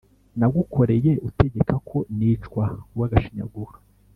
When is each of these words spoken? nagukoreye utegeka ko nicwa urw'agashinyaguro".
nagukoreye 0.39 1.11
utegeka 1.27 1.75
ko 1.89 1.97
nicwa 2.17 2.63
urw'agashinyaguro". 2.89 3.73